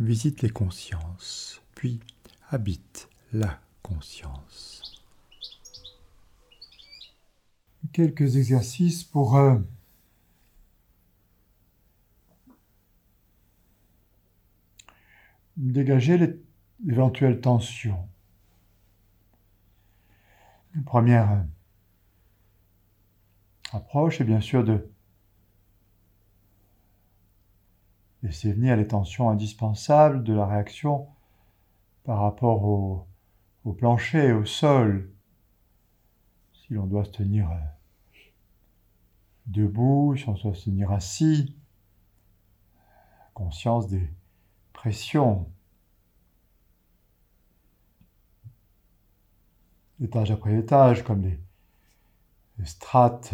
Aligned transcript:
visite 0.00 0.40
les 0.40 0.50
consciences, 0.50 1.62
puis 1.74 2.00
habite 2.48 3.08
la 3.32 3.60
conscience. 3.82 5.02
Quelques 7.92 8.36
exercices 8.36 9.04
pour 9.04 9.36
euh, 9.36 9.58
dégager 15.56 16.40
l'éventuelle 16.84 17.40
tension. 17.40 18.08
Une 20.74 20.84
première 20.84 21.32
euh, 21.32 21.42
approche 23.72 24.20
est 24.20 24.24
bien 24.24 24.40
sûr 24.40 24.64
de 24.64 24.88
laisser 28.22 28.52
venir 28.52 28.76
les 28.76 28.86
tensions 28.86 29.30
indispensables 29.30 30.22
de 30.24 30.34
la 30.34 30.46
réaction 30.46 31.08
par 32.04 32.20
rapport 32.20 32.64
au, 32.64 33.06
au 33.64 33.72
plancher, 33.72 34.32
au 34.32 34.44
sol. 34.44 35.10
Si 36.52 36.74
l'on 36.74 36.86
doit 36.86 37.04
se 37.04 37.10
tenir 37.10 37.50
euh, 37.50 38.20
debout, 39.46 40.16
si 40.16 40.28
on 40.28 40.34
doit 40.34 40.54
se 40.54 40.64
tenir 40.64 40.92
assis, 40.92 41.56
conscience 43.34 43.88
des 43.88 44.12
pressions 44.72 45.50
étage 50.02 50.30
après 50.30 50.54
étage, 50.56 51.04
comme 51.04 51.22
les, 51.22 51.40
strates. 52.64 53.32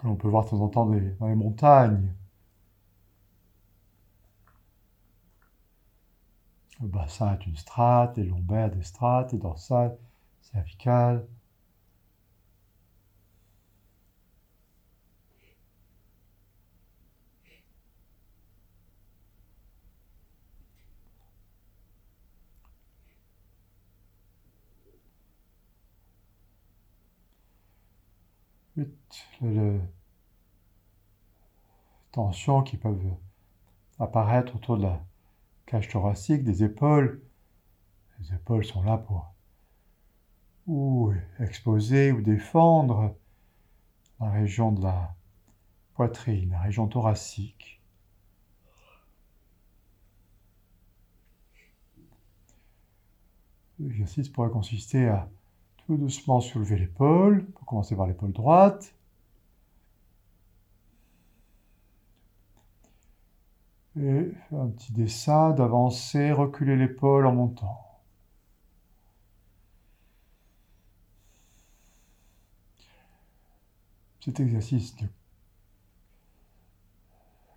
Que 0.00 0.06
l'on 0.06 0.16
peut 0.16 0.28
voir 0.28 0.44
de 0.44 0.50
temps 0.50 0.60
en 0.60 0.68
temps 0.68 0.86
dans 0.86 1.28
les 1.28 1.34
montagnes. 1.34 2.12
Le 6.80 6.88
bassin 6.88 7.34
est 7.34 7.46
une 7.46 7.56
strate, 7.56 8.16
les 8.16 8.24
lombaires 8.24 8.70
des 8.70 8.82
strates, 8.82 9.32
les 9.32 9.38
dorsales, 9.38 9.98
cervicales. 10.40 11.26
Les 29.40 29.80
tensions 32.12 32.62
qui 32.62 32.76
peuvent 32.76 33.14
apparaître 33.98 34.56
autour 34.56 34.76
de 34.78 34.82
la 34.84 35.04
cage 35.66 35.88
thoracique, 35.88 36.42
des 36.42 36.64
épaules. 36.64 37.22
Les 38.18 38.34
épaules 38.34 38.64
sont 38.64 38.82
là 38.82 38.98
pour 38.98 39.32
ou 40.66 41.12
exposer 41.38 42.12
ou 42.12 42.20
défendre 42.20 43.16
la 44.20 44.30
région 44.30 44.72
de 44.72 44.82
la 44.82 45.14
poitrine, 45.94 46.50
la 46.50 46.60
région 46.60 46.86
thoracique. 46.86 47.80
L'exercice 53.78 54.28
pourrait 54.28 54.50
consister 54.50 55.08
à 55.08 55.28
doucement 55.96 56.40
soulever 56.40 56.78
l'épaule, 56.78 57.44
pour 57.46 57.66
commencer 57.66 57.96
par 57.96 58.06
l'épaule 58.06 58.32
droite. 58.32 58.94
Et 63.98 64.32
un 64.52 64.68
petit 64.68 64.92
dessin 64.92 65.50
d'avancer, 65.50 66.32
reculer 66.32 66.76
l'épaule 66.76 67.26
en 67.26 67.34
montant. 67.34 67.86
Cet 74.20 74.38
exercice 74.38 75.00
ne 75.00 75.06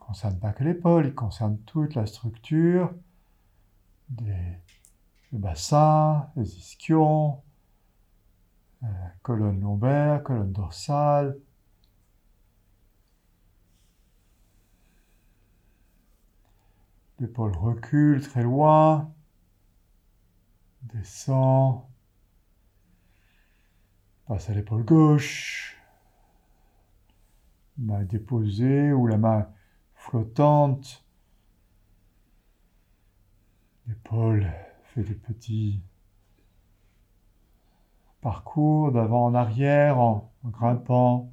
concerne 0.00 0.38
pas 0.38 0.52
que 0.52 0.64
l'épaule, 0.64 1.06
il 1.06 1.14
concerne 1.14 1.56
toute 1.60 1.94
la 1.94 2.04
structure 2.04 2.92
des 4.10 4.58
bassins, 5.32 6.30
les 6.36 6.56
ischions, 6.56 7.42
colonne 9.22 9.60
lombaire, 9.60 10.22
colonne 10.22 10.52
dorsale. 10.52 11.38
L'épaule 17.18 17.56
recule 17.56 18.22
très 18.22 18.44
loin, 18.44 19.12
descend, 20.82 21.82
passe 24.26 24.48
à 24.48 24.54
l'épaule 24.54 24.84
gauche, 24.84 25.76
main 27.76 28.04
déposée 28.04 28.92
ou 28.92 29.08
la 29.08 29.16
main 29.16 29.50
flottante. 29.94 31.04
L'épaule 33.88 34.52
fait 34.84 35.02
des 35.02 35.14
petits 35.14 35.82
parcours 38.28 38.92
d'avant 38.92 39.24
en 39.24 39.34
arrière 39.34 39.98
en, 39.98 40.30
grimpant. 40.44 41.32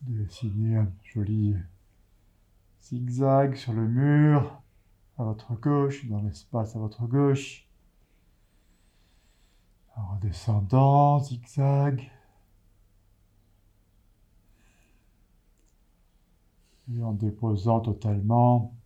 Dessiner 0.00 0.78
un 0.78 0.90
joli 1.04 1.54
zigzag 2.82 3.54
sur 3.54 3.72
le 3.72 3.86
mur 3.86 4.60
à 5.16 5.22
votre 5.22 5.54
gauche, 5.54 6.06
dans 6.06 6.22
l'espace 6.22 6.74
à 6.74 6.80
votre 6.80 7.06
gauche. 7.06 7.68
En 9.94 10.16
redescendant, 10.16 11.20
zigzag. 11.20 12.10
Et 16.96 17.02
en 17.02 17.12
déposant 17.12 17.80
totalement 17.80 18.77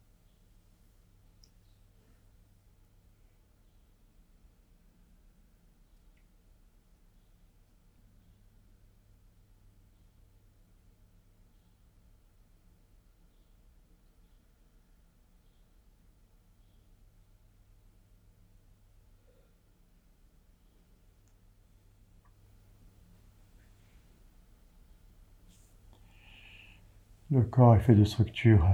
Le 27.33 27.41
corps 27.41 27.77
est 27.77 27.81
fait 27.81 27.95
de 27.95 28.05
structures 28.05 28.69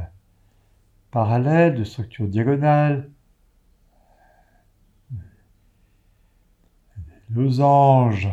parallèles, 1.13 1.77
de 1.77 1.85
structures 1.85 2.27
diagonales, 2.27 3.09
des 5.13 5.21
losanges. 7.31 8.29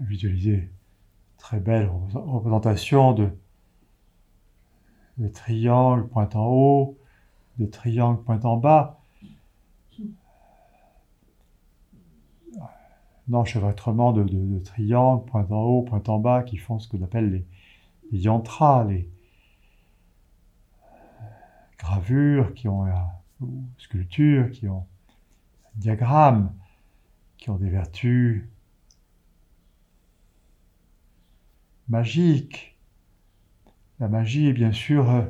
Visualisez 0.00 0.68
très 1.38 1.60
belle 1.60 1.88
représentation 2.14 3.12
de, 3.12 3.30
de 5.18 5.28
triangles 5.28 6.08
pointant 6.08 6.46
en 6.46 6.48
haut, 6.48 6.98
de 7.58 7.66
triangle 7.66 8.22
point 8.22 8.40
en 8.40 8.56
bas. 8.56 9.00
enchevêtrement 13.32 14.12
de, 14.12 14.22
de, 14.22 14.58
triangles, 14.60 15.24
point 15.26 15.46
en 15.50 15.62
haut, 15.62 15.82
point 15.82 16.02
en 16.06 16.18
bas, 16.20 16.44
qui 16.44 16.58
font 16.58 16.78
ce 16.78 16.88
qu'on 16.88 17.02
appelle 17.02 17.44
les, 18.12 18.18
yantras, 18.18 18.84
les 18.84 19.10
gravures 21.78 22.54
qui 22.54 22.68
ont 22.68 22.86
ou 23.40 23.64
sculptures 23.78 24.50
qui 24.50 24.68
ont 24.68 24.86
un 25.64 25.78
diagramme, 25.78 26.52
qui 27.36 27.50
ont 27.50 27.56
des 27.56 27.68
vertus 27.68 28.48
magiques. 31.88 32.76
La 33.98 34.08
magie 34.08 34.48
est 34.48 34.52
bien 34.52 34.72
sûr 34.72 35.10
euh, 35.10 35.22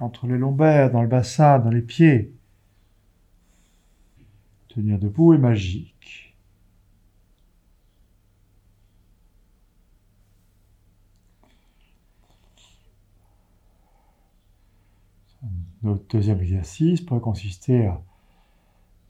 entre 0.00 0.26
les 0.26 0.38
lombaires, 0.38 0.90
dans 0.90 1.02
le 1.02 1.08
bassin, 1.08 1.58
dans 1.58 1.70
les 1.70 1.82
pieds. 1.82 2.32
Tenir 4.68 4.98
debout 4.98 5.34
est 5.34 5.38
magique. 5.38 6.34
Notre 15.82 16.06
deuxième 16.08 16.40
exercice 16.40 17.02
pourrait 17.02 17.20
consister 17.20 17.86
à 17.86 18.00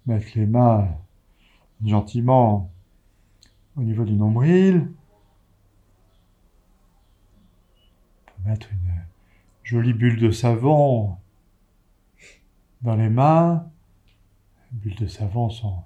mettre 0.06 0.26
les 0.34 0.44
mains 0.44 0.88
gentiment 1.84 2.72
au 3.76 3.82
niveau 3.82 4.04
du 4.04 4.14
nombril. 4.14 4.90
On 8.26 8.42
peut 8.42 8.50
mettre 8.50 8.72
une 8.72 8.84
jolie 9.64 9.94
bulle 9.94 10.20
de 10.20 10.30
savon 10.30 11.16
dans 12.82 12.96
les 12.96 13.08
mains. 13.08 13.70
Les 14.70 14.78
bulles 14.78 14.96
de 14.96 15.06
savon 15.06 15.48
sont 15.48 15.82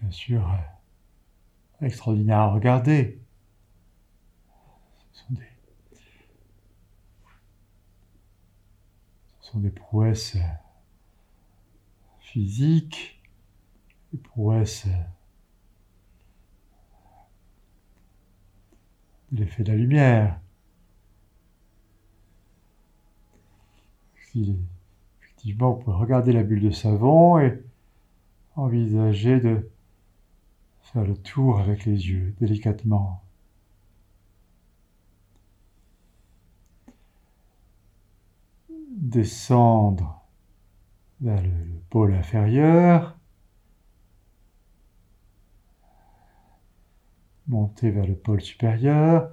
bien 0.00 0.10
sûr 0.10 0.52
extraordinaires 1.80 2.40
à 2.40 2.52
regarder. 2.52 3.22
Ce 5.12 5.22
sont 5.22 5.34
des, 5.34 5.48
ce 9.40 9.50
sont 9.52 9.60
des 9.60 9.70
prouesses 9.70 10.36
physiques, 12.18 13.22
des 14.12 14.18
prouesses 14.18 14.88
l'effet 19.32 19.62
de 19.64 19.72
la 19.72 19.76
lumière. 19.76 20.40
effectivement, 25.22 25.72
vous 25.72 25.82
pouvez 25.82 25.96
regarder 25.96 26.32
la 26.32 26.42
bulle 26.42 26.62
de 26.62 26.70
savon 26.70 27.38
et 27.40 27.62
envisager 28.56 29.40
de 29.40 29.70
faire 30.82 31.04
le 31.04 31.16
tour 31.16 31.60
avec 31.60 31.84
les 31.84 32.08
yeux, 32.08 32.34
délicatement. 32.40 33.22
Descendre 38.96 40.22
vers 41.20 41.42
le 41.42 41.50
pôle 41.90 42.12
inférieur. 42.14 43.19
Monter 47.50 47.90
vers 47.90 48.06
le 48.06 48.14
pôle 48.14 48.40
supérieur, 48.40 49.30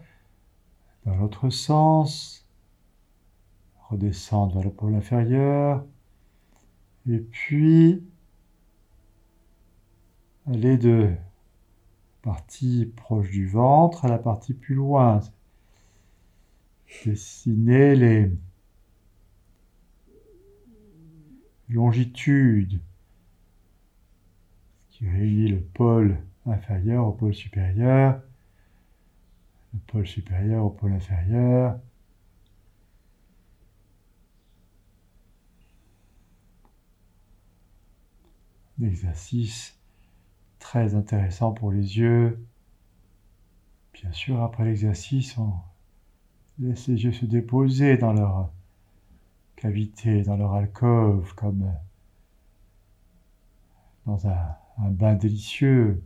dans 1.05 1.15
l'autre 1.15 1.49
sens, 1.49 2.47
redescendre 3.89 4.55
vers 4.55 4.63
le 4.63 4.71
pôle 4.71 4.95
inférieur, 4.95 5.85
et 7.07 7.19
puis 7.19 8.03
aller 10.47 10.77
de 10.77 11.13
partie 12.21 12.91
proche 12.95 13.29
du 13.29 13.47
ventre 13.47 14.03
à 14.03 14.09
la 14.09 14.17
partie 14.17 14.53
plus 14.53 14.75
loin. 14.75 15.21
Dessiner 17.05 17.95
les 17.95 18.31
longitudes 21.69 22.81
qui 24.89 25.07
réunit 25.07 25.49
le 25.49 25.61
pôle 25.61 26.17
inférieur 26.51 27.05
au 27.07 27.11
pôle 27.11 27.33
supérieur, 27.33 28.21
le 29.73 29.79
pôle 29.87 30.07
supérieur 30.07 30.65
au 30.65 30.69
pôle 30.69 30.93
inférieur. 30.93 31.79
Un 38.79 38.85
exercice 38.85 39.77
très 40.59 40.95
intéressant 40.95 41.51
pour 41.51 41.71
les 41.71 41.97
yeux. 41.97 42.45
Bien 43.93 44.11
sûr, 44.11 44.41
après 44.41 44.65
l'exercice, 44.65 45.37
on 45.37 45.53
laisse 46.59 46.87
les 46.87 47.03
yeux 47.03 47.11
se 47.11 47.25
déposer 47.25 47.97
dans 47.97 48.13
leur 48.13 48.51
cavité, 49.55 50.21
dans 50.21 50.37
leur 50.37 50.53
alcôve, 50.53 51.33
comme 51.35 51.73
dans 54.05 54.27
un, 54.27 54.55
un 54.77 54.89
bain 54.89 55.15
délicieux. 55.15 56.03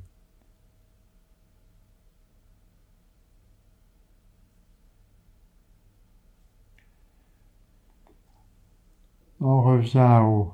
On 9.42 9.64
revient 9.64 10.22
au, 10.24 10.54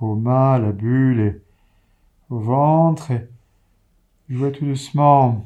aux 0.00 0.16
mains, 0.16 0.58
la 0.58 0.72
bulle 0.72 1.20
et 1.20 1.42
au 2.30 2.40
ventre. 2.40 3.12
Je 4.28 4.44
vais 4.44 4.50
tout 4.50 4.64
doucement 4.64 5.44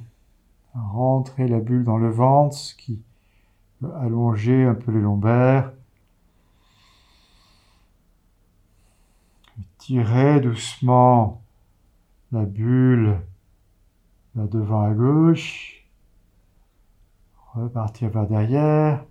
rentrer 0.75 1.49
la 1.49 1.61
bulle 1.61 1.85
dans 1.85 1.99
le 1.99 2.11
ventre, 2.11 2.57
ce 2.57 2.75
qui 2.75 3.03
va 3.81 3.99
allonger 4.01 4.65
un 4.65 4.75
peu 4.75 4.93
les 4.93 5.01
lombaires. 5.01 5.73
Tirer 9.79 10.41
doucement 10.41 11.43
la 12.33 12.45
bulle 12.45 13.21
vers 14.35 14.49
devant 14.49 14.83
à 14.83 14.93
gauche. 14.93 15.85
Repartir 17.55 18.11
vers 18.11 18.27
derrière. 18.27 19.05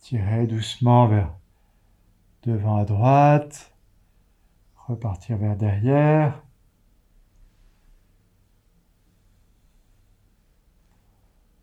Tirer 0.00 0.46
doucement 0.46 1.08
vers 1.08 1.30
devant 2.46 2.76
à 2.76 2.84
droite, 2.84 3.72
repartir 4.86 5.36
vers 5.36 5.56
derrière. 5.56 6.42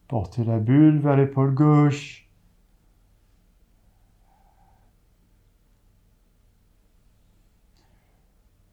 Porter 0.10 0.44
la 0.44 0.60
bulle 0.60 1.00
vers 1.00 1.16
l'épaule 1.16 1.54
gauche. 1.54 2.30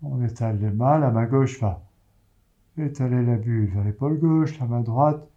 On 0.02 0.20
étale 0.24 0.58
les 0.58 0.70
mains, 0.70 0.98
la 0.98 1.10
main 1.10 1.26
gauche 1.26 1.60
va 1.60 1.80
étaler 2.76 3.22
la 3.22 3.36
bulle 3.36 3.70
vers 3.70 3.84
l'épaule 3.84 4.18
gauche, 4.18 4.58
la 4.58 4.66
main 4.66 4.80
droite 4.80 5.28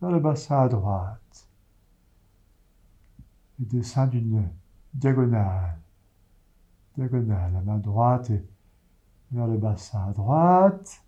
vers 0.00 0.10
le 0.10 0.20
bassin 0.20 0.62
à 0.62 0.68
droite. 0.68 1.48
Le 3.58 3.66
dessin 3.66 4.06
d'une 4.06 4.48
diagonale 4.94 5.83
diagonale. 6.96 7.52
La 7.52 7.60
main 7.60 7.78
droite 7.78 8.30
et 8.30 8.44
vers 9.32 9.46
le 9.46 9.58
bassin 9.58 10.08
à 10.08 10.12
droite. 10.12 11.02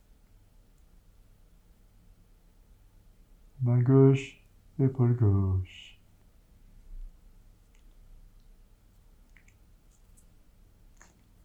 Main 3.62 3.80
gauche, 3.80 4.44
épaule 4.78 5.16
gauche. 5.16 5.98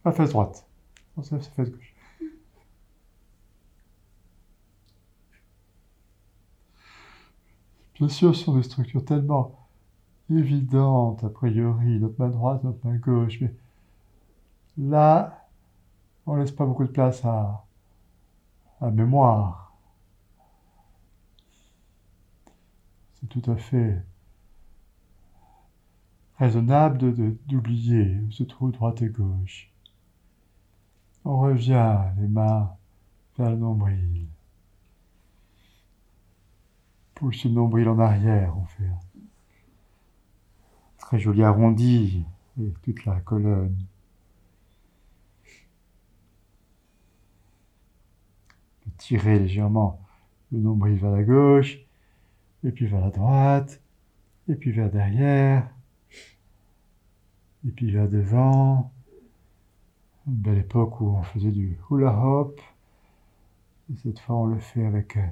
La 0.04 0.12
fesse 0.12 0.30
droite. 0.30 0.66
la 1.16 1.22
fesse 1.22 1.70
gauche. 1.70 1.94
Bien 7.94 8.08
sûr, 8.08 8.34
ce 8.34 8.44
sont 8.44 8.56
des 8.56 8.64
structures 8.64 9.04
tellement 9.04 9.68
évidentes, 10.28 11.22
a 11.22 11.28
priori, 11.28 12.00
notre 12.00 12.18
main 12.18 12.30
droite, 12.30 12.64
notre 12.64 12.84
main 12.84 12.96
gauche, 12.96 13.40
mais 13.40 13.54
Là, 14.78 15.48
on 16.26 16.36
laisse 16.36 16.50
pas 16.50 16.64
beaucoup 16.64 16.84
de 16.84 16.90
place 16.90 17.24
à, 17.24 17.64
la 18.80 18.90
mémoire. 18.90 19.76
C'est 23.14 23.28
tout 23.28 23.50
à 23.50 23.56
fait 23.56 24.02
raisonnable 26.38 26.98
d'oublier 27.46 28.06
de, 28.06 28.26
où 28.26 28.32
se 28.32 28.42
trouve 28.42 28.72
droite 28.72 29.02
et 29.02 29.08
gauche. 29.08 29.70
On 31.24 31.38
revient 31.38 31.98
les 32.18 32.26
mains 32.26 32.74
vers 33.38 33.50
le 33.50 33.56
nombril. 33.56 34.26
Pousse 37.14 37.44
le 37.44 37.50
nombril 37.50 37.88
en 37.88 38.00
arrière, 38.00 38.56
on 38.58 38.64
fait 38.64 38.90
très 40.98 41.20
joli 41.20 41.44
arrondi 41.44 42.24
et 42.60 42.72
toute 42.82 43.04
la 43.04 43.20
colonne 43.20 43.76
tirer 48.98 49.38
légèrement 49.38 50.00
le 50.52 50.58
nombril 50.58 50.96
vers 50.96 51.10
la 51.10 51.22
gauche, 51.22 51.78
et 52.64 52.70
puis 52.70 52.86
vers 52.86 53.00
la 53.00 53.10
droite, 53.10 53.80
et 54.48 54.54
puis 54.54 54.72
vers 54.72 54.90
derrière, 54.90 55.68
et 57.66 57.70
puis 57.70 57.90
vers 57.90 58.08
devant. 58.08 58.92
Une 60.26 60.34
belle 60.34 60.58
époque 60.58 61.00
où 61.00 61.08
on 61.08 61.22
faisait 61.22 61.50
du 61.50 61.78
hula 61.90 62.16
hop. 62.16 62.60
Et 63.90 63.96
cette 63.96 64.20
fois, 64.20 64.36
on 64.36 64.46
le 64.46 64.58
fait 64.58 64.86
avec 64.86 65.16
euh, 65.16 65.26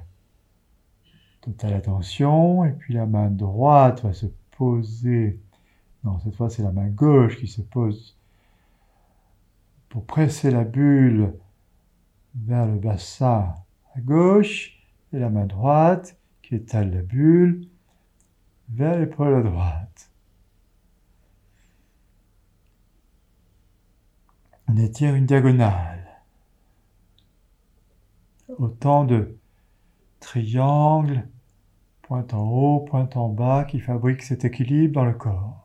totale 1.39 1.73
attention. 1.73 2.65
Et 2.65 2.71
puis 2.71 2.93
la 2.93 3.05
main 3.05 3.29
droite 3.29 4.03
va 4.03 4.11
se 4.11 4.25
poser. 4.51 5.39
Non, 6.03 6.19
cette 6.19 6.35
fois, 6.35 6.49
c'est 6.49 6.63
la 6.63 6.73
main 6.73 6.89
gauche 6.89 7.37
qui 7.37 7.47
se 7.47 7.61
pose 7.61 8.17
pour 9.87 10.05
presser 10.05 10.51
la 10.51 10.63
bulle 10.63 11.33
vers 12.35 12.65
le 12.65 12.77
bassin 12.77 13.55
à 13.95 13.99
gauche 13.99 14.77
et 15.13 15.19
la 15.19 15.29
main 15.29 15.45
droite 15.45 16.17
qui 16.41 16.55
étale 16.55 16.91
la 16.91 17.01
bulle 17.01 17.67
vers 18.69 18.97
l'épaule 18.97 19.35
à 19.35 19.41
droite. 19.41 20.11
On 24.67 24.77
étire 24.77 25.15
une 25.15 25.25
diagonale. 25.25 26.07
Autant 28.57 29.03
de 29.03 29.37
triangles, 30.21 31.27
pointe 32.01 32.33
en 32.33 32.49
haut, 32.49 32.79
pointe 32.79 33.17
en 33.17 33.27
bas, 33.27 33.65
qui 33.65 33.79
fabriquent 33.79 34.23
cet 34.23 34.45
équilibre 34.45 34.93
dans 34.93 35.05
le 35.05 35.13
corps. 35.13 35.60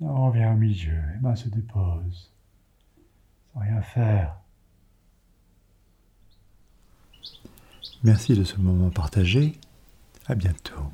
On 0.00 0.26
revient 0.26 0.50
au 0.52 0.56
milieu, 0.56 1.00
les 1.14 1.20
mains 1.20 1.36
se 1.36 1.48
déposent, 1.48 2.30
sans 3.52 3.60
rien 3.60 3.80
faire. 3.80 4.36
Merci 8.02 8.34
de 8.34 8.44
ce 8.44 8.56
moment 8.58 8.90
partagé. 8.90 9.54
À 10.26 10.34
bientôt. 10.34 10.90